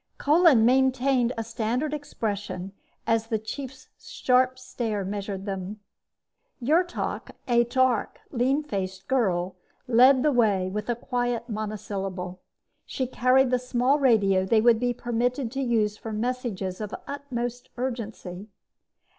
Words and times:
Kolin 0.17 0.65
maintained 0.65 1.31
a 1.37 1.43
standard 1.43 1.93
expression 1.93 2.71
as 3.05 3.27
the 3.27 3.37
Chief's 3.37 3.87
sharp 3.99 4.57
stare 4.57 5.05
measured 5.05 5.45
them. 5.45 5.79
Yrtok, 6.59 7.29
a 7.47 7.65
dark, 7.65 8.17
lean 8.31 8.63
faced 8.63 9.07
girl, 9.07 9.57
led 9.87 10.23
the 10.23 10.31
way 10.31 10.71
with 10.71 10.89
a 10.89 10.95
quiet 10.95 11.47
monosyllable. 11.47 12.41
She 12.87 13.05
carried 13.05 13.51
the 13.51 13.59
small 13.59 13.99
radio 13.99 14.43
they 14.43 14.59
would 14.59 14.79
be 14.79 14.91
permitted 14.91 15.51
to 15.51 15.61
use 15.61 15.97
for 15.97 16.11
messages 16.11 16.81
of 16.81 16.95
utmost 17.05 17.69
urgency. 17.77 18.47